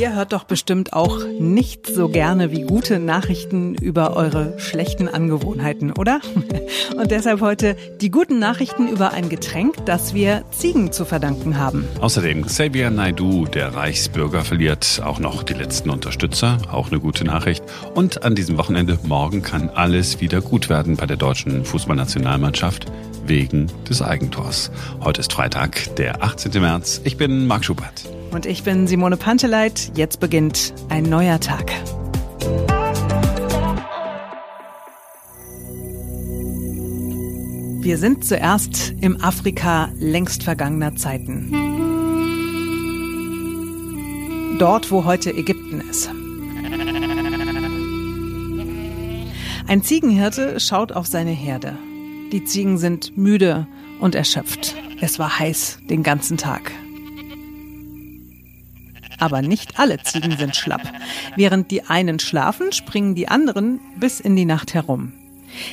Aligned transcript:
Ihr 0.00 0.14
hört 0.14 0.32
doch 0.32 0.44
bestimmt 0.44 0.94
auch 0.94 1.18
nicht 1.38 1.86
so 1.86 2.08
gerne 2.08 2.50
wie 2.50 2.62
gute 2.62 2.98
Nachrichten 2.98 3.74
über 3.74 4.16
eure 4.16 4.58
schlechten 4.58 5.08
Angewohnheiten, 5.08 5.92
oder? 5.92 6.22
Und 6.96 7.10
deshalb 7.10 7.42
heute 7.42 7.76
die 8.00 8.10
guten 8.10 8.38
Nachrichten 8.38 8.88
über 8.88 9.12
ein 9.12 9.28
Getränk, 9.28 9.84
das 9.84 10.14
wir 10.14 10.46
Ziegen 10.52 10.90
zu 10.90 11.04
verdanken 11.04 11.58
haben. 11.58 11.86
Außerdem 12.00 12.46
Xavier 12.46 12.88
Naidu, 12.88 13.44
der 13.44 13.74
Reichsbürger, 13.74 14.40
verliert 14.40 15.02
auch 15.04 15.18
noch 15.18 15.42
die 15.42 15.52
letzten 15.52 15.90
Unterstützer. 15.90 16.56
Auch 16.72 16.90
eine 16.90 16.98
gute 16.98 17.24
Nachricht. 17.24 17.62
Und 17.94 18.24
an 18.24 18.34
diesem 18.34 18.56
Wochenende 18.56 18.98
morgen 19.02 19.42
kann 19.42 19.68
alles 19.68 20.22
wieder 20.22 20.40
gut 20.40 20.70
werden 20.70 20.96
bei 20.96 21.04
der 21.04 21.18
deutschen 21.18 21.66
Fußballnationalmannschaft 21.66 22.86
wegen 23.26 23.66
des 23.86 24.00
Eigentors. 24.00 24.70
Heute 25.02 25.20
ist 25.20 25.34
Freitag, 25.34 25.94
der 25.96 26.22
18. 26.22 26.52
März. 26.58 27.02
Ich 27.04 27.18
bin 27.18 27.46
Marc 27.46 27.66
Schubert. 27.66 28.04
Und 28.32 28.46
ich 28.46 28.62
bin 28.62 28.86
Simone 28.86 29.16
Panteleit. 29.16 29.90
Jetzt 29.96 30.20
beginnt 30.20 30.72
ein 30.88 31.02
neuer 31.02 31.40
Tag. 31.40 31.72
Wir 37.82 37.98
sind 37.98 38.24
zuerst 38.24 38.94
im 39.00 39.20
Afrika 39.20 39.90
längst 39.98 40.44
vergangener 40.44 40.94
Zeiten. 40.94 41.50
Dort, 44.58 44.92
wo 44.92 45.04
heute 45.04 45.32
Ägypten 45.32 45.80
ist. 45.80 46.10
Ein 49.66 49.82
Ziegenhirte 49.82 50.60
schaut 50.60 50.92
auf 50.92 51.06
seine 51.06 51.30
Herde. 51.30 51.76
Die 52.32 52.44
Ziegen 52.44 52.78
sind 52.78 53.16
müde 53.16 53.66
und 53.98 54.14
erschöpft. 54.14 54.76
Es 55.00 55.18
war 55.18 55.38
heiß 55.38 55.78
den 55.88 56.02
ganzen 56.02 56.36
Tag. 56.36 56.70
Aber 59.20 59.42
nicht 59.42 59.78
alle 59.78 60.02
Ziegen 60.02 60.36
sind 60.36 60.56
schlapp. 60.56 60.82
Während 61.36 61.70
die 61.70 61.84
einen 61.84 62.18
schlafen, 62.18 62.72
springen 62.72 63.14
die 63.14 63.28
anderen 63.28 63.80
bis 63.98 64.18
in 64.18 64.34
die 64.34 64.46
Nacht 64.46 64.74
herum. 64.74 65.12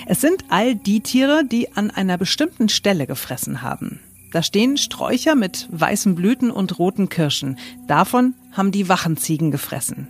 Es 0.06 0.22
sind 0.22 0.46
all 0.50 0.76
die 0.76 1.02
Tiere, 1.02 1.44
die 1.46 1.74
an 1.76 1.90
einer 1.92 2.18
bestimmten 2.18 2.70
Stelle 2.70 3.08
gefressen 3.08 3.62
haben. 3.62 4.00
Da 4.32 4.44
stehen 4.44 4.78
Sträucher 4.78 5.36
mit 5.36 5.68
weißen 5.72 6.16
Blüten 6.16 6.52
und 6.52 6.78
roten 6.78 7.10
Kirschen. 7.10 7.58
Davon 7.88 8.34
haben 8.52 8.72
die 8.72 8.90
Wachenziegen 8.90 9.52
gefressen. 9.52 10.08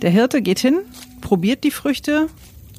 Der 0.00 0.10
Hirte 0.10 0.42
geht 0.42 0.58
hin, 0.58 0.78
probiert 1.20 1.64
die 1.64 1.70
Früchte 1.70 2.28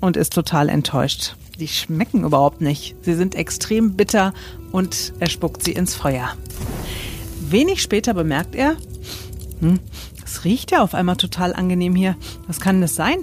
und 0.02 0.18
ist 0.18 0.34
total 0.34 0.70
enttäuscht. 0.70 1.36
Die 1.60 1.68
schmecken 1.68 2.24
überhaupt 2.24 2.62
nicht. 2.62 2.96
Sie 3.02 3.14
sind 3.14 3.36
extrem 3.36 3.96
bitter 3.96 4.34
und 4.72 5.14
er 5.20 5.30
spuckt 5.30 5.64
sie 5.64 5.72
ins 5.72 5.96
Feuer. 5.96 6.36
Wenig 7.50 7.82
später 7.82 8.14
bemerkt 8.14 8.56
er, 8.56 8.76
hm, 9.60 9.80
es 10.24 10.44
riecht 10.44 10.72
ja 10.72 10.82
auf 10.82 10.94
einmal 10.94 11.18
total 11.18 11.54
angenehm 11.54 11.96
hier. 11.96 12.16
Was 12.48 12.60
kann 12.60 12.82
das 12.82 12.96
sein? 12.96 13.18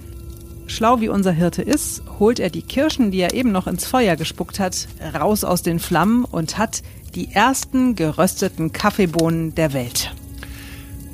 Schlau 0.67 1.01
wie 1.01 1.09
unser 1.09 1.33
Hirte 1.33 1.63
ist, 1.63 2.03
holt 2.19 2.39
er 2.39 2.49
die 2.49 2.63
Kirschen, 2.63 3.11
die 3.11 3.21
er 3.21 3.35
eben 3.35 3.53
noch 3.53 3.67
ins 3.67 3.87
Feuer 3.87 4.17
gespuckt 4.17 4.59
hat, 4.59 4.89
raus 5.15 5.45
aus 5.45 5.63
den 5.63 5.79
Flammen 5.79 6.25
und 6.25 6.57
hat 6.57 6.83
die 7.15 7.31
ersten 7.31 7.95
gerösteten 7.95 8.73
Kaffeebohnen 8.73 9.55
der 9.55 9.73
Welt. 9.75 10.15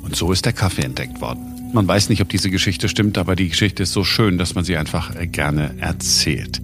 Und 0.01 0.15
so 0.15 0.31
ist 0.31 0.45
der 0.45 0.53
Kaffee 0.53 0.83
entdeckt 0.83 1.19
worden. 1.19 1.71
Man 1.73 1.87
weiß 1.87 2.09
nicht, 2.09 2.21
ob 2.21 2.29
diese 2.29 2.49
Geschichte 2.49 2.89
stimmt, 2.89 3.17
aber 3.17 3.35
die 3.35 3.49
Geschichte 3.49 3.83
ist 3.83 3.91
so 3.91 4.03
schön, 4.03 4.37
dass 4.37 4.55
man 4.55 4.63
sie 4.63 4.77
einfach 4.77 5.13
gerne 5.31 5.75
erzählt. 5.79 6.61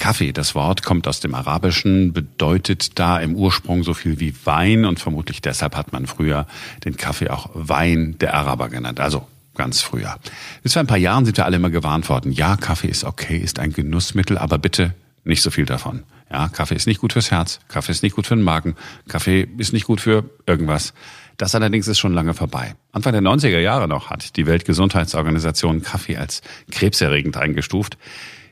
Kaffee, 0.00 0.32
das 0.32 0.54
Wort 0.54 0.82
kommt 0.82 1.06
aus 1.06 1.20
dem 1.20 1.34
Arabischen, 1.34 2.12
bedeutet 2.12 2.98
da 2.98 3.20
im 3.20 3.36
Ursprung 3.36 3.84
so 3.84 3.94
viel 3.94 4.18
wie 4.18 4.34
Wein 4.44 4.86
und 4.86 4.98
vermutlich 4.98 5.42
deshalb 5.42 5.76
hat 5.76 5.92
man 5.92 6.06
früher 6.06 6.46
den 6.84 6.96
Kaffee 6.96 7.28
auch 7.28 7.50
Wein 7.52 8.16
der 8.18 8.34
Araber 8.34 8.70
genannt. 8.70 8.98
Also 8.98 9.28
ganz 9.54 9.82
früher. 9.82 10.16
Bis 10.62 10.72
vor 10.72 10.80
ein 10.80 10.86
paar 10.86 10.96
Jahren 10.96 11.26
sind 11.26 11.36
wir 11.36 11.44
alle 11.44 11.56
immer 11.56 11.70
gewarnt 11.70 12.08
worden. 12.08 12.32
Ja, 12.32 12.56
Kaffee 12.56 12.88
ist 12.88 13.04
okay, 13.04 13.36
ist 13.36 13.58
ein 13.58 13.74
Genussmittel, 13.74 14.38
aber 14.38 14.56
bitte 14.58 14.94
nicht 15.24 15.42
so 15.42 15.50
viel 15.50 15.66
davon. 15.66 16.02
Ja, 16.32 16.48
Kaffee 16.48 16.76
ist 16.76 16.86
nicht 16.86 17.00
gut 17.00 17.12
fürs 17.12 17.30
Herz, 17.30 17.60
Kaffee 17.68 17.92
ist 17.92 18.02
nicht 18.02 18.16
gut 18.16 18.26
für 18.26 18.36
den 18.36 18.42
Magen, 18.42 18.76
Kaffee 19.06 19.46
ist 19.58 19.74
nicht 19.74 19.84
gut 19.84 20.00
für 20.00 20.24
irgendwas. 20.46 20.94
Das 21.36 21.54
allerdings 21.54 21.88
ist 21.88 21.98
schon 21.98 22.14
lange 22.14 22.32
vorbei. 22.32 22.74
Anfang 22.92 23.12
der 23.12 23.22
90er 23.22 23.58
Jahre 23.58 23.86
noch 23.86 24.08
hat 24.08 24.36
die 24.36 24.46
Weltgesundheitsorganisation 24.46 25.82
Kaffee 25.82 26.16
als 26.16 26.40
krebserregend 26.70 27.36
eingestuft. 27.36 27.98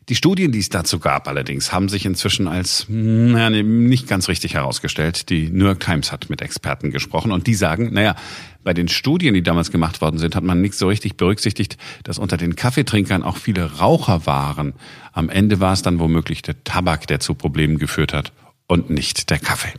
Die 0.08 0.14
Studien, 0.14 0.52
die 0.52 0.58
es 0.58 0.70
dazu 0.70 1.00
gab 1.00 1.28
allerdings, 1.28 1.70
haben 1.70 1.90
sich 1.90 2.06
inzwischen 2.06 2.48
als 2.48 2.86
naja, 2.88 3.50
nicht 3.50 4.08
ganz 4.08 4.28
richtig 4.28 4.54
herausgestellt. 4.54 5.28
Die 5.28 5.50
New 5.50 5.66
York 5.66 5.80
Times 5.80 6.12
hat 6.12 6.30
mit 6.30 6.40
Experten 6.40 6.90
gesprochen 6.90 7.30
und 7.30 7.46
die 7.46 7.54
sagen, 7.54 7.92
naja, 7.92 8.16
bei 8.64 8.72
den 8.72 8.88
Studien, 8.88 9.34
die 9.34 9.42
damals 9.42 9.70
gemacht 9.70 10.00
worden 10.00 10.18
sind, 10.18 10.34
hat 10.34 10.44
man 10.44 10.62
nicht 10.62 10.74
so 10.74 10.88
richtig 10.88 11.16
berücksichtigt, 11.16 11.76
dass 12.04 12.18
unter 12.18 12.38
den 12.38 12.56
Kaffeetrinkern 12.56 13.22
auch 13.22 13.36
viele 13.36 13.78
Raucher 13.78 14.24
waren. 14.24 14.72
Am 15.12 15.28
Ende 15.28 15.60
war 15.60 15.74
es 15.74 15.82
dann 15.82 15.98
womöglich 15.98 16.40
der 16.40 16.64
Tabak, 16.64 17.06
der 17.06 17.20
zu 17.20 17.34
Problemen 17.34 17.78
geführt 17.78 18.14
hat 18.14 18.32
und 18.66 18.88
nicht 18.88 19.28
der 19.28 19.38
Kaffee. 19.38 19.74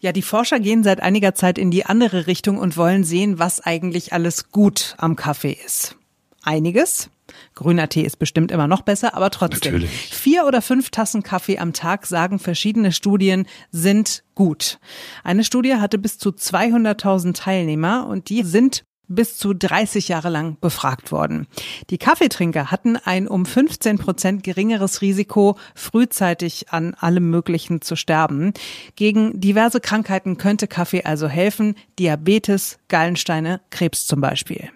Ja, 0.00 0.12
die 0.12 0.22
Forscher 0.22 0.60
gehen 0.60 0.82
seit 0.82 1.00
einiger 1.00 1.34
Zeit 1.34 1.56
in 1.56 1.70
die 1.70 1.86
andere 1.86 2.26
Richtung 2.26 2.58
und 2.58 2.76
wollen 2.76 3.04
sehen, 3.04 3.38
was 3.38 3.60
eigentlich 3.60 4.12
alles 4.12 4.50
gut 4.50 4.96
am 4.98 5.16
Kaffee 5.16 5.56
ist. 5.64 5.96
Einiges, 6.42 7.08
Grüner 7.54 7.88
Tee 7.88 8.02
ist 8.02 8.18
bestimmt 8.18 8.50
immer 8.50 8.66
noch 8.66 8.82
besser, 8.82 9.14
aber 9.14 9.30
trotzdem. 9.30 9.74
Natürlich. 9.74 9.90
Vier 9.90 10.46
oder 10.46 10.62
fünf 10.62 10.90
Tassen 10.90 11.22
Kaffee 11.22 11.58
am 11.58 11.72
Tag, 11.72 12.06
sagen 12.06 12.38
verschiedene 12.38 12.92
Studien, 12.92 13.46
sind 13.70 14.24
gut. 14.34 14.78
Eine 15.24 15.44
Studie 15.44 15.74
hatte 15.74 15.98
bis 15.98 16.18
zu 16.18 16.30
200.000 16.30 17.34
Teilnehmer 17.34 18.06
und 18.06 18.28
die 18.28 18.42
sind 18.42 18.84
bis 19.08 19.36
zu 19.36 19.52
30 19.52 20.08
Jahre 20.08 20.28
lang 20.28 20.56
befragt 20.60 21.12
worden. 21.12 21.46
Die 21.90 21.98
Kaffeetrinker 21.98 22.70
hatten 22.70 22.96
ein 22.96 23.28
um 23.28 23.46
15 23.46 23.98
Prozent 23.98 24.42
geringeres 24.42 25.02
Risiko, 25.02 25.56
frühzeitig 25.74 26.70
an 26.70 26.94
allem 26.94 27.30
Möglichen 27.30 27.82
zu 27.82 27.96
sterben. 27.96 28.52
Gegen 28.96 29.40
diverse 29.40 29.80
Krankheiten 29.80 30.38
könnte 30.38 30.68
Kaffee 30.68 31.04
also 31.04 31.28
helfen, 31.28 31.74
Diabetes, 31.98 32.78
Gallensteine, 32.88 33.60
Krebs 33.70 34.06
zum 34.06 34.20
Beispiel. 34.20 34.70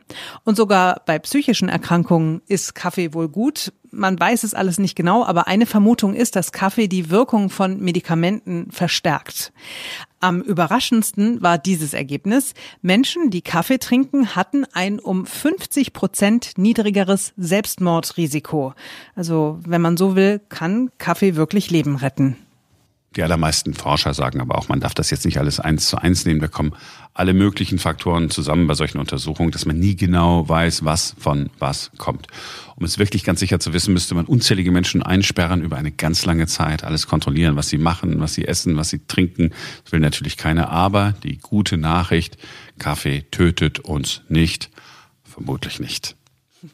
Und 0.45 0.57
sogar 0.57 1.03
bei 1.07 1.19
psychischen 1.19 1.69
Erkrankungen 1.69 2.43
ist 2.47 2.75
Kaffee 2.75 3.15
wohl 3.15 3.29
gut 3.29 3.73
man 3.97 4.19
weiß 4.19 4.45
es 4.45 4.55
alles 4.55 4.79
nicht 4.79 4.95
genau, 4.95 5.25
aber 5.25 5.47
eine 5.47 5.67
Vermutung 5.67 6.15
ist, 6.15 6.37
dass 6.37 6.53
Kaffee 6.53 6.89
die 6.89 7.11
Wirkung 7.11 7.51
von 7.51 7.81
Medikamenten 7.81 8.71
verstärkt. 8.71 9.53
Am 10.21 10.41
überraschendsten 10.41 11.43
war 11.43 11.59
dieses 11.59 11.93
Ergebnis. 11.93 12.55
Menschen, 12.81 13.31
die 13.31 13.43
Kaffee 13.43 13.79
trinken, 13.79 14.35
hatten 14.35 14.65
ein 14.73 14.99
um 14.99 15.27
50 15.27 15.93
Prozent 15.93 16.53
niedrigeres 16.57 17.35
Selbstmordrisiko. 17.37 18.75
Also, 19.15 19.59
wenn 19.67 19.83
man 19.83 19.97
so 19.97 20.17
will, 20.17 20.41
kann 20.49 20.91
Kaffee 20.99 21.37
wirklich 21.37 21.71
Leben 21.71 21.97
retten. 21.97 22.37
Die 23.17 23.23
allermeisten 23.23 23.73
Forscher 23.73 24.13
sagen 24.13 24.41
aber 24.43 24.59
auch, 24.59 24.69
man 24.69 24.81
darf 24.81 24.93
das 24.93 25.11
jetzt 25.11 25.25
nicht 25.25 25.39
alles 25.39 25.59
eins 25.59 25.89
zu 25.89 25.97
eins 25.97 26.27
nehmen. 26.27 26.41
Da 26.41 26.49
kommen 26.49 26.75
alle 27.15 27.33
möglichen 27.33 27.79
Faktoren 27.79 28.29
zusammen 28.29 28.67
bei 28.67 28.75
solchen 28.75 28.99
Untersuchungen, 28.99 29.51
dass 29.51 29.65
man 29.65 29.79
nie 29.79 29.97
genau 29.97 30.47
weiß, 30.47 30.85
was 30.85 31.17
von 31.19 31.49
was 31.59 31.91
kommt. 31.97 32.27
Um 32.77 32.85
es 32.85 32.99
wirklich 32.99 33.25
ganz 33.25 33.41
sicher 33.41 33.59
zu 33.59 33.73
wissen, 33.73 33.95
müsste 33.95 34.15
man 34.15 34.27
unzählige 34.27 34.71
Menschen 34.71 35.03
einsperren 35.03 35.63
über 35.63 35.79
eine 35.79 35.93
ganz 35.93 36.27
lange 36.27 36.47
Zeit, 36.47 36.85
alles 36.85 37.07
kontrollieren, 37.07 37.57
was 37.57 37.71
sie 37.71 37.79
machen, 37.79 38.21
was 38.21 38.35
sie 38.35 38.47
essen, 38.47 38.77
was 38.77 38.91
sie 38.91 39.07
trinken. 39.07 39.51
Das 39.83 39.93
will 39.93 40.01
natürlich 40.01 40.37
keiner. 40.37 40.69
Aber 40.69 41.15
die 41.23 41.39
gute 41.39 41.79
Nachricht, 41.79 42.37
Kaffee 42.79 43.25
tötet 43.31 43.79
uns 43.79 44.21
nicht. 44.29 44.71
Vermutlich 45.25 45.81
nicht. 45.81 46.17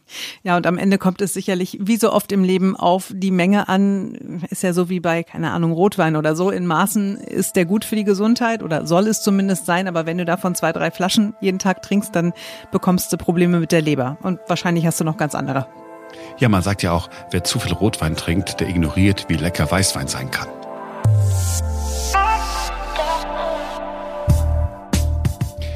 Ja, 0.44 0.56
und 0.56 0.66
am 0.66 0.76
Ende 0.76 0.98
kommt 0.98 1.20
es 1.20 1.34
sicherlich, 1.34 1.78
wie 1.80 1.96
so 1.96 2.12
oft 2.12 2.32
im 2.32 2.42
Leben, 2.42 2.74
auf 2.76 3.12
die 3.14 3.30
Menge 3.30 3.68
an. 3.68 4.42
Ist 4.50 4.64
ja 4.64 4.72
so 4.72 4.88
wie 4.88 4.98
bei, 4.98 5.22
keine 5.22 5.52
Ahnung, 5.52 5.72
Rotwein 5.72 6.16
oder 6.16 6.34
so. 6.34 6.50
In 6.50 6.66
Maßen 6.66 7.18
ist 7.18 7.54
der 7.54 7.64
gut 7.64 7.84
für 7.84 7.94
die 7.94 8.04
Gesundheit 8.04 8.62
oder 8.62 8.86
soll 8.86 9.06
es 9.06 9.22
zumindest 9.22 9.66
sein. 9.66 9.86
Aber 9.86 10.04
wenn 10.04 10.18
du 10.18 10.24
davon 10.24 10.54
zwei, 10.56 10.72
drei 10.72 10.90
Flaschen 10.90 11.34
jeden 11.40 11.60
Tag 11.60 11.82
trinkst, 11.82 12.14
dann 12.16 12.32
bekommst 12.72 13.12
du 13.12 13.16
Probleme 13.16 13.60
mit 13.60 13.70
der 13.70 13.82
Leber. 13.82 14.18
Und 14.22 14.40
wahrscheinlich 14.48 14.84
hast 14.84 14.98
du 14.98 15.04
noch 15.04 15.16
ganz 15.16 15.34
andere. 15.34 15.68
Ja, 16.38 16.48
man 16.48 16.62
sagt 16.62 16.82
ja 16.82 16.92
auch, 16.92 17.08
wer 17.30 17.44
zu 17.44 17.58
viel 17.58 17.72
Rotwein 17.72 18.16
trinkt, 18.16 18.60
der 18.60 18.68
ignoriert, 18.68 19.26
wie 19.28 19.36
lecker 19.36 19.70
Weißwein 19.70 20.08
sein 20.08 20.30
kann. 20.30 20.48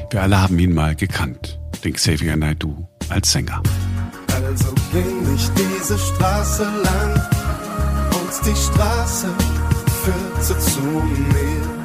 Wir 0.09 0.21
alle 0.21 0.41
haben 0.41 0.57
ihn 0.57 0.73
mal 0.73 0.95
gekannt, 0.95 1.59
den 1.83 1.93
Xavier 1.93 2.37
Naidoo 2.37 2.87
als 3.09 3.31
Sänger. 3.31 3.61
Also 4.59 4.73
ging 4.91 5.35
ich 5.35 5.49
diese 5.51 5.97
Straße 5.99 6.63
lang 6.63 7.13
und 8.09 8.45
die 8.45 8.55
Straße 8.55 9.27
führte 10.03 10.59
zu 10.59 10.81
mir. 10.81 11.77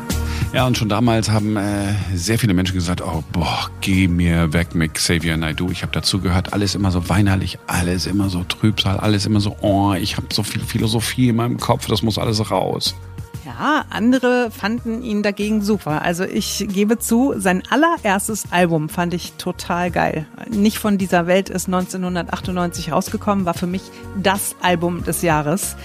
Ja, 0.54 0.66
und 0.66 0.78
schon 0.78 0.88
damals 0.88 1.30
haben 1.30 1.56
äh, 1.56 1.94
sehr 2.14 2.38
viele 2.38 2.54
Menschen 2.54 2.74
gesagt, 2.74 3.02
oh, 3.02 3.22
boah, 3.32 3.70
geh 3.82 4.08
mir 4.08 4.54
weg 4.54 4.74
mit 4.74 4.94
Xavier 4.94 5.36
Naidoo. 5.36 5.70
Ich 5.70 5.82
habe 5.82 5.92
dazu 5.92 6.20
gehört, 6.20 6.54
alles 6.54 6.74
immer 6.74 6.90
so 6.90 7.10
weinerlich, 7.10 7.58
alles 7.66 8.06
immer 8.06 8.30
so 8.30 8.42
Trübsal, 8.44 8.98
alles 8.98 9.26
immer 9.26 9.40
so, 9.40 9.56
oh, 9.60 9.92
ich 9.92 10.16
habe 10.16 10.28
so 10.32 10.42
viel 10.42 10.62
Philosophie 10.62 11.28
in 11.28 11.36
meinem 11.36 11.58
Kopf, 11.58 11.86
das 11.88 12.02
muss 12.02 12.16
alles 12.16 12.50
raus. 12.50 12.94
Ja, 13.44 13.84
andere 13.90 14.50
fanden 14.52 15.02
ihn 15.02 15.22
dagegen 15.24 15.62
super. 15.62 16.02
Also 16.02 16.22
ich 16.24 16.64
gebe 16.68 16.98
zu, 16.98 17.34
sein 17.36 17.62
allererstes 17.70 18.44
Album 18.50 18.88
fand 18.88 19.14
ich 19.14 19.32
total 19.32 19.90
geil. 19.90 20.26
Nicht 20.48 20.78
von 20.78 20.96
dieser 20.96 21.26
Welt 21.26 21.50
ist 21.50 21.66
1998 21.66 22.92
rausgekommen, 22.92 23.44
war 23.44 23.54
für 23.54 23.66
mich 23.66 23.82
das 24.20 24.54
Album 24.62 25.02
des 25.02 25.22
Jahres. 25.22 25.76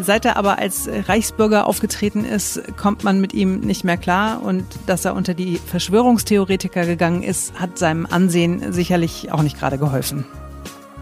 Seit 0.00 0.24
er 0.24 0.36
aber 0.36 0.58
als 0.58 0.88
Reichsbürger 1.08 1.66
aufgetreten 1.66 2.24
ist, 2.24 2.62
kommt 2.76 3.04
man 3.04 3.20
mit 3.20 3.34
ihm 3.34 3.60
nicht 3.60 3.84
mehr 3.84 3.96
klar. 3.96 4.42
Und 4.42 4.64
dass 4.86 5.04
er 5.04 5.14
unter 5.14 5.34
die 5.34 5.58
Verschwörungstheoretiker 5.58 6.86
gegangen 6.86 7.22
ist, 7.22 7.58
hat 7.60 7.78
seinem 7.78 8.06
Ansehen 8.06 8.72
sicherlich 8.72 9.32
auch 9.32 9.42
nicht 9.42 9.58
gerade 9.58 9.78
geholfen. 9.78 10.24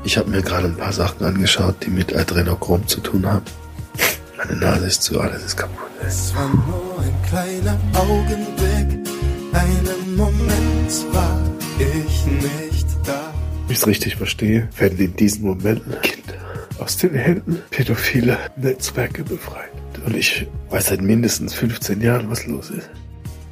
Ich 0.04 0.18
habe 0.18 0.30
mir 0.30 0.42
gerade 0.42 0.68
ein 0.68 0.76
paar 0.76 0.92
Sachen 0.92 1.24
angeschaut, 1.24 1.76
die 1.84 1.90
mit 1.90 2.14
Adrenochrom 2.14 2.86
zu 2.86 3.00
tun 3.00 3.26
haben. 3.26 3.44
Meine 4.36 4.56
Nase 4.56 4.86
ist 4.86 5.02
zu, 5.02 5.20
alles 5.20 5.44
ist 5.44 5.56
kaputt. 5.56 5.90
Es 6.06 6.34
war 6.34 6.48
nur 6.48 6.98
ein 7.00 7.14
kleiner 7.28 7.78
Augenblick, 7.94 9.08
einen 9.52 10.16
Moment 10.16 11.14
war 11.14 11.40
ich 11.78 12.26
nicht 12.26 12.86
da. 13.04 13.32
Wenn 13.66 13.72
ich 13.72 13.78
es 13.78 13.86
richtig 13.86 14.16
verstehe, 14.16 14.68
werden 14.76 14.98
in 14.98 15.14
diesen 15.16 15.44
Momenten 15.44 15.94
Kinder 16.02 16.34
aus 16.78 16.96
den 16.96 17.14
Händen 17.14 17.62
pädophiler 17.70 18.38
Netzwerke 18.56 19.22
befreit. 19.22 19.70
Und 20.04 20.16
ich 20.16 20.46
weiß 20.70 20.86
seit 20.86 21.00
mindestens 21.00 21.54
15 21.54 22.00
Jahren, 22.00 22.28
was 22.28 22.46
los 22.46 22.70
ist. 22.70 22.90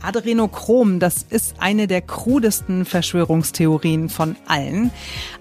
Adrenochrom, 0.02 0.98
das 0.98 1.24
ist 1.28 1.56
eine 1.58 1.86
der 1.86 2.00
krudesten 2.00 2.84
Verschwörungstheorien 2.84 4.08
von 4.08 4.36
allen. 4.46 4.90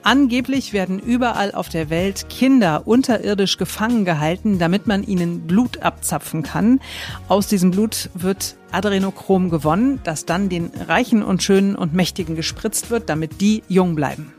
Angeblich 0.03 0.73
werden 0.73 0.99
überall 0.99 1.51
auf 1.53 1.69
der 1.69 1.89
Welt 1.89 2.29
Kinder 2.29 2.83
unterirdisch 2.85 3.57
gefangen 3.57 4.05
gehalten, 4.05 4.59
damit 4.59 4.87
man 4.87 5.03
ihnen 5.03 5.47
Blut 5.47 5.81
abzapfen 5.81 6.43
kann. 6.43 6.79
Aus 7.27 7.47
diesem 7.47 7.71
Blut 7.71 8.09
wird 8.13 8.55
Adrenochrom 8.71 9.49
gewonnen, 9.49 9.99
das 10.03 10.25
dann 10.25 10.49
den 10.49 10.71
Reichen 10.87 11.23
und 11.23 11.43
Schönen 11.43 11.75
und 11.75 11.93
Mächtigen 11.93 12.35
gespritzt 12.35 12.89
wird, 12.89 13.09
damit 13.09 13.41
die 13.41 13.63
jung 13.67 13.95
bleiben. 13.95 14.33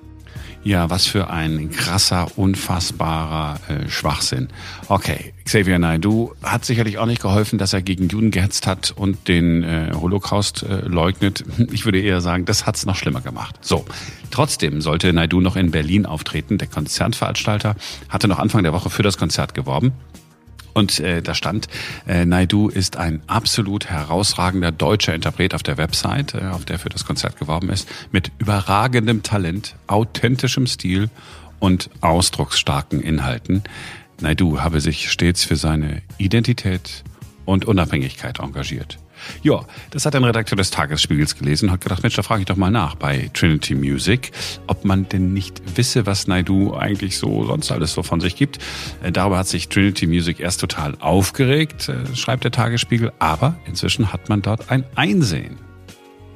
Ja, 0.64 0.90
was 0.90 1.06
für 1.06 1.28
ein 1.28 1.70
krasser, 1.70 2.38
unfassbarer 2.38 3.58
äh, 3.68 3.88
Schwachsinn. 3.88 4.48
Okay, 4.86 5.34
Xavier 5.44 5.80
Naidoo 5.80 6.34
hat 6.40 6.64
sicherlich 6.64 6.98
auch 6.98 7.06
nicht 7.06 7.20
geholfen, 7.20 7.58
dass 7.58 7.72
er 7.72 7.82
gegen 7.82 8.08
Juden 8.08 8.30
gehetzt 8.30 8.68
hat 8.68 8.92
und 8.94 9.26
den 9.26 9.64
äh, 9.64 9.90
Holocaust 9.92 10.62
äh, 10.62 10.82
leugnet. 10.82 11.44
Ich 11.72 11.84
würde 11.84 12.00
eher 12.00 12.20
sagen, 12.20 12.44
das 12.44 12.66
hat's 12.66 12.86
noch 12.86 12.96
schlimmer 12.96 13.22
gemacht. 13.22 13.56
So, 13.62 13.84
trotzdem 14.30 14.82
sollte 14.82 15.12
Naidoo 15.12 15.40
noch 15.40 15.56
in 15.56 15.70
Berlin 15.70 16.06
auftreten. 16.06 16.58
Der 16.58 16.68
Konzertveranstalter 16.68 17.76
hatte 18.08 18.28
noch 18.28 18.38
Anfang 18.38 18.62
der 18.62 18.72
Woche 18.72 18.90
für 18.90 19.02
das 19.02 19.16
Konzert 19.16 19.54
geworben. 19.54 19.92
Und 20.74 21.00
äh, 21.00 21.22
da 21.22 21.34
stand, 21.34 21.68
äh, 22.06 22.24
Naidu 22.24 22.68
ist 22.68 22.96
ein 22.96 23.22
absolut 23.26 23.86
herausragender 23.86 24.72
deutscher 24.72 25.14
Interpret 25.14 25.54
auf 25.54 25.62
der 25.62 25.76
Website, 25.76 26.34
äh, 26.34 26.46
auf 26.46 26.64
der 26.64 26.78
für 26.78 26.88
das 26.88 27.04
Konzert 27.04 27.38
geworben 27.38 27.68
ist, 27.68 27.88
mit 28.10 28.32
überragendem 28.38 29.22
Talent, 29.22 29.76
authentischem 29.86 30.66
Stil 30.66 31.10
und 31.58 31.90
ausdrucksstarken 32.00 33.00
Inhalten. 33.00 33.62
Naidu 34.20 34.60
habe 34.60 34.80
sich 34.80 35.10
stets 35.10 35.44
für 35.44 35.56
seine 35.56 36.02
Identität 36.18 37.04
und 37.44 37.64
Unabhängigkeit 37.64 38.40
engagiert. 38.40 38.98
Ja, 39.42 39.64
das 39.90 40.06
hat 40.06 40.14
ein 40.14 40.24
Redakteur 40.24 40.56
des 40.56 40.70
Tagesspiegels 40.70 41.36
gelesen 41.36 41.66
und 41.68 41.72
hat 41.72 41.80
gedacht, 41.80 42.02
Mensch, 42.02 42.16
da 42.16 42.22
frage 42.22 42.42
ich 42.42 42.46
doch 42.46 42.56
mal 42.56 42.70
nach 42.70 42.94
bei 42.94 43.30
Trinity 43.34 43.74
Music, 43.74 44.32
ob 44.66 44.84
man 44.84 45.08
denn 45.08 45.32
nicht 45.32 45.76
wisse, 45.76 46.06
was 46.06 46.26
Naidu 46.26 46.74
eigentlich 46.74 47.18
so 47.18 47.44
sonst 47.44 47.72
alles 47.72 47.92
so 47.92 48.02
von 48.02 48.20
sich 48.20 48.36
gibt. 48.36 48.58
Äh, 49.02 49.12
darüber 49.12 49.38
hat 49.38 49.48
sich 49.48 49.68
Trinity 49.68 50.06
Music 50.06 50.40
erst 50.40 50.60
total 50.60 50.96
aufgeregt, 51.00 51.88
äh, 51.88 52.14
schreibt 52.16 52.44
der 52.44 52.50
Tagesspiegel, 52.50 53.12
aber 53.18 53.56
inzwischen 53.66 54.12
hat 54.12 54.28
man 54.28 54.42
dort 54.42 54.70
ein 54.70 54.84
Einsehen. 54.94 55.71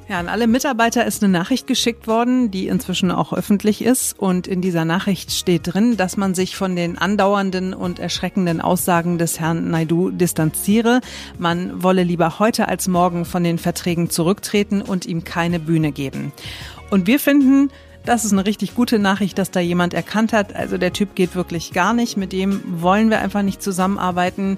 Ja, 0.09 0.19
an 0.19 0.29
alle 0.29 0.47
Mitarbeiter 0.47 1.05
ist 1.05 1.21
eine 1.21 1.33
Nachricht 1.33 1.67
geschickt 1.67 2.07
worden, 2.07 2.49
die 2.49 2.67
inzwischen 2.67 3.11
auch 3.11 3.33
öffentlich 3.33 3.83
ist. 3.83 4.17
Und 4.17 4.47
in 4.47 4.61
dieser 4.61 4.85
Nachricht 4.85 5.33
steht 5.33 5.73
drin, 5.73 5.97
dass 5.97 6.15
man 6.15 6.33
sich 6.33 6.55
von 6.55 6.77
den 6.77 6.97
andauernden 6.97 7.73
und 7.73 7.99
erschreckenden 7.99 8.61
Aussagen 8.61 9.17
des 9.17 9.41
Herrn 9.41 9.69
Naidu 9.69 10.11
distanziere. 10.11 11.01
Man 11.37 11.83
wolle 11.83 12.03
lieber 12.03 12.39
heute 12.39 12.69
als 12.69 12.87
morgen 12.87 13.25
von 13.25 13.43
den 13.43 13.57
Verträgen 13.57 14.09
zurücktreten 14.09 14.81
und 14.81 15.05
ihm 15.05 15.25
keine 15.25 15.59
Bühne 15.59 15.91
geben. 15.91 16.31
Und 16.89 17.05
wir 17.05 17.19
finden, 17.19 17.69
das 18.05 18.23
ist 18.23 18.31
eine 18.31 18.45
richtig 18.45 18.75
gute 18.75 18.99
Nachricht, 18.99 19.37
dass 19.37 19.51
da 19.51 19.59
jemand 19.59 19.93
erkannt 19.93 20.31
hat, 20.31 20.55
also 20.55 20.77
der 20.77 20.93
Typ 20.93 21.15
geht 21.15 21.35
wirklich 21.35 21.73
gar 21.73 21.93
nicht, 21.93 22.15
mit 22.15 22.31
dem 22.31 22.81
wollen 22.81 23.09
wir 23.09 23.19
einfach 23.19 23.41
nicht 23.41 23.61
zusammenarbeiten. 23.61 24.57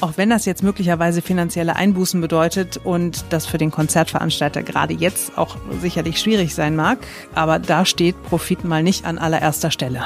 Auch 0.00 0.12
wenn 0.16 0.30
das 0.30 0.44
jetzt 0.44 0.62
möglicherweise 0.62 1.22
finanzielle 1.22 1.74
Einbußen 1.74 2.20
bedeutet 2.20 2.76
und 2.76 3.24
das 3.30 3.46
für 3.46 3.58
den 3.58 3.70
Konzertveranstalter 3.70 4.62
gerade 4.62 4.94
jetzt 4.94 5.36
auch 5.36 5.56
sicherlich 5.82 6.20
schwierig 6.20 6.54
sein 6.54 6.76
mag, 6.76 6.98
aber 7.34 7.58
da 7.58 7.84
steht 7.84 8.22
Profit 8.22 8.64
mal 8.64 8.82
nicht 8.82 9.04
an 9.04 9.18
allererster 9.18 9.70
Stelle. 9.70 10.04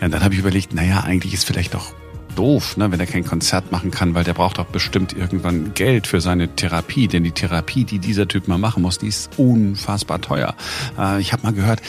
Ja, 0.00 0.08
dann 0.08 0.24
habe 0.24 0.34
ich 0.34 0.40
überlegt, 0.40 0.74
naja, 0.74 1.00
eigentlich 1.04 1.34
ist 1.34 1.44
vielleicht 1.44 1.74
doch 1.74 1.92
doof, 2.34 2.76
ne, 2.76 2.90
wenn 2.90 2.98
er 2.98 3.06
kein 3.06 3.24
Konzert 3.24 3.70
machen 3.70 3.90
kann, 3.90 4.14
weil 4.14 4.24
der 4.24 4.34
braucht 4.34 4.58
auch 4.58 4.66
bestimmt 4.66 5.12
irgendwann 5.12 5.72
Geld 5.74 6.06
für 6.06 6.20
seine 6.20 6.48
Therapie, 6.48 7.06
denn 7.06 7.22
die 7.22 7.32
Therapie, 7.32 7.84
die 7.84 7.98
dieser 7.98 8.26
Typ 8.26 8.48
mal 8.48 8.58
machen 8.58 8.82
muss, 8.82 8.98
die 8.98 9.08
ist 9.08 9.38
unfassbar 9.38 10.20
teuer. 10.20 10.54
Äh, 10.98 11.20
ich 11.20 11.32
habe 11.32 11.42
mal 11.42 11.52
gehört, 11.52 11.80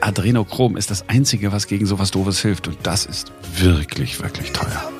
Adrenochrom 0.00 0.76
ist 0.76 0.90
das 0.90 1.08
Einzige, 1.08 1.52
was 1.52 1.66
gegen 1.66 1.86
sowas 1.86 2.10
Doofes 2.10 2.40
hilft 2.40 2.68
und 2.68 2.78
das 2.82 3.06
ist 3.06 3.32
wirklich, 3.56 4.22
wirklich 4.22 4.52
teuer 4.52 4.90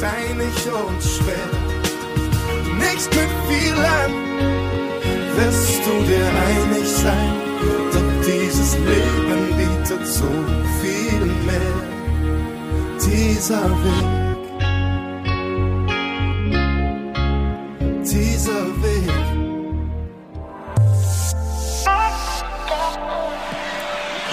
steinig 0.00 0.56
und 0.72 1.02
schwer. 1.02 1.50
Nicht 2.78 3.10
mit 3.14 3.32
vielen 3.48 4.12
wirst 5.36 5.80
du 5.86 5.92
dir 6.08 6.28
einig 6.48 6.88
sein, 6.88 7.32
doch 7.92 8.10
dieses 8.26 8.70
Leben 8.78 9.42
bietet 9.58 10.06
so 10.06 10.30
viel 10.80 11.24
mehr. 11.48 11.76
Dieser 13.04 13.64
Weg, 13.84 14.08
dieser 18.02 18.64
Weg. 18.82 19.12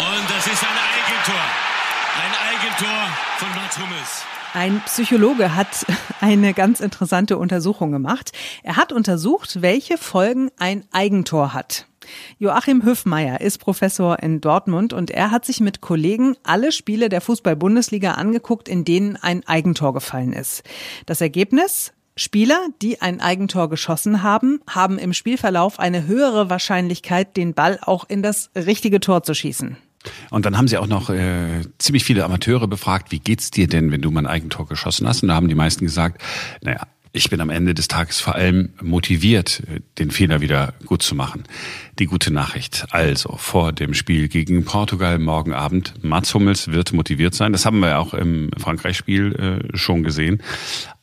Und 0.08 0.25
das 0.34 0.44
ist 0.48 0.63
ein 0.70 0.80
Eigentor. 0.92 1.46
Ein 2.24 2.34
Eigentor 2.50 3.02
von 3.40 3.50
Mats 3.56 3.78
Hummels. 3.78 4.26
Ein 4.54 4.82
Psychologe 4.86 5.56
hat 5.56 5.86
eine 6.22 6.54
ganz 6.54 6.80
interessante 6.80 7.38
Untersuchung 7.38 7.92
gemacht. 7.92 8.32
Er 8.64 8.78
hat 8.78 8.92
untersucht, 8.92 9.62
welche 9.62 9.98
Folgen 9.98 10.50
ein 10.58 10.86
Eigentor 10.92 11.54
hat. 11.54 11.86
Joachim 12.39 12.84
Hüffmeier 12.84 13.42
ist 13.42 13.58
Professor 13.58 14.20
in 14.20 14.39
Dortmund 14.39 14.94
und 14.94 15.12
er 15.12 15.32
hat 15.32 15.44
sich 15.46 15.60
mit 15.60 15.82
Kollegen 15.82 16.36
alle 16.44 16.72
Spiele 16.72 17.10
der 17.10 17.20
Fußball-Bundesliga 17.20 18.13
angeguckt, 18.13 18.70
in 18.70 18.86
denen 18.86 19.18
ein 19.18 19.46
Eigentor 19.46 19.94
gefallen 19.94 20.32
ist. 20.32 20.63
Das 21.06 21.20
Ergebnis? 21.20 21.92
Spieler, 22.16 22.60
die 22.82 23.00
ein 23.00 23.22
Eigentor 23.22 23.70
geschossen 23.70 24.24
haben, 24.24 24.60
haben 24.68 24.98
im 24.98 25.13
Spielverlauf 25.13 25.77
eine 25.77 26.08
höhere 26.08 26.50
Wahrscheinlichkeit, 26.50 27.38
den 27.38 27.54
Ball 27.54 27.80
auch 27.82 28.06
in 28.10 28.24
das 28.24 28.50
richtige 28.56 29.00
Tor 29.00 29.22
zu 29.22 29.36
schießen. 29.36 29.77
Und 30.30 30.46
dann 30.46 30.58
haben 30.58 30.68
sie 30.68 30.77
auch 30.77 30.88
noch 30.88 31.10
äh, 31.10 31.62
ziemlich 31.77 32.04
viele 32.04 32.24
Amateure 32.24 32.68
befragt, 32.68 33.12
wie 33.12 33.20
geht's 33.20 33.51
dir 33.51 33.68
denn, 33.68 33.92
wenn 33.92 34.01
du 34.01 34.12
mein 34.12 34.27
Eigentor 34.27 34.68
geschossen 34.68 35.08
hast? 35.08 35.24
Und 35.24 35.30
da 35.30 35.36
haben 35.36 35.50
die 35.50 35.56
meisten 35.56 35.86
gesagt, 35.86 36.22
naja, 36.62 36.82
ich 37.13 37.30
bin 37.30 37.42
am 37.42 37.50
Ende 37.50 37.74
des 37.74 37.88
Tages 37.88 38.20
vor 38.20 38.36
allem 38.36 38.70
motiviert, 38.82 39.63
äh, 39.68 39.80
den 39.98 40.12
Fehler 40.12 40.42
wieder 40.42 40.74
gut 40.86 41.01
zu 41.01 41.16
machen. 41.16 41.44
Die 42.00 42.06
gute 42.06 42.32
Nachricht. 42.32 42.86
Also, 42.92 43.36
vor 43.38 43.72
dem 43.74 43.94
Spiel 43.94 44.27
gegen 44.27 44.66
Portugal 44.66 45.18
morgen 45.20 45.54
Abend, 45.54 45.94
Mats 46.04 46.34
Hummels 46.34 46.72
wird 46.72 46.94
motiviert 46.94 47.34
sein. 47.34 47.51
Das 47.51 47.66
haben 47.66 47.80
wir 47.80 48.00
auch 48.00 48.13
im 48.13 48.51
Frankreich-Spiel 48.58 49.70
äh, 49.74 49.77
schon 49.77 50.04
gesehen. 50.04 50.44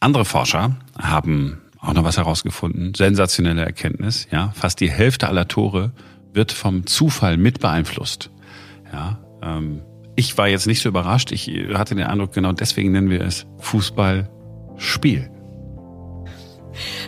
Andere 0.01 0.25
Forscher 0.25 0.77
haben 0.97 1.59
auch 1.81 1.93
noch 1.93 2.05
was 2.05 2.17
herausgefunden. 2.17 2.95
Sensationelle 2.95 3.65
Erkenntnis. 3.65 4.27
Ja, 4.31 4.53
fast 4.55 4.81
die 4.81 4.91
Hälfte 4.91 5.29
aller 5.29 5.49
Tore 5.49 5.93
wird 6.33 6.53
vom 6.53 6.87
Zufall 6.87 7.37
mit 7.37 7.61
beeinflusst. 7.61 8.31
Ja, 8.95 9.19
ähm, 9.43 9.83
ich 10.15 10.39
war 10.39 10.47
jetzt 10.47 10.69
nicht 10.69 10.81
so 10.81 10.89
überrascht. 10.89 11.33
Ich 11.33 11.51
hatte 11.75 11.97
den 11.97 12.07
Eindruck, 12.07 12.33
genau 12.33 12.53
deswegen 12.53 12.93
nennen 12.93 13.11
wir 13.11 13.23
es 13.23 13.45
Fußballspiel. 13.59 15.31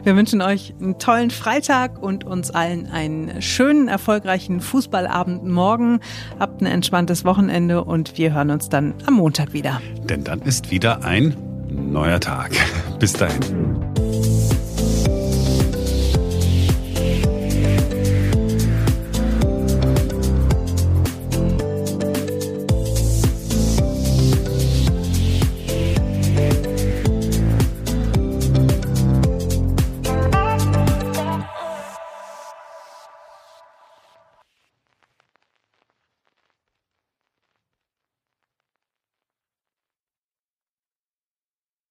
Wir 0.03 0.17
wünschen 0.17 0.43
euch 0.43 0.75
einen 0.81 0.99
tollen 0.99 1.31
Freitag 1.31 2.03
und 2.03 2.25
uns 2.25 2.51
allen 2.51 2.87
einen 2.87 3.41
schönen, 3.41 3.87
erfolgreichen 3.87 4.61
Fußballabend 4.61 5.45
morgen. 5.45 6.01
Habt 6.41 6.61
ein 6.61 6.67
entspanntes 6.67 7.25
Wochenende 7.25 7.85
und 7.85 8.19
wir 8.19 8.35
hören 8.35 8.51
uns 8.51 8.69
dann 8.69 8.95
am 9.07 9.15
Montag 9.15 9.53
wieder. 9.53 9.81
Denn 10.09 10.25
dann 10.25 10.43
ist 10.43 10.73
wieder 10.73 11.05
ein 11.05 11.37
neuer 11.69 12.19
Tag. 12.19 12.51
Bis 12.99 13.13
dahin. 13.13 13.76